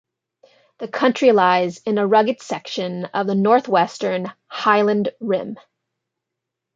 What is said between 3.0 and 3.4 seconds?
of the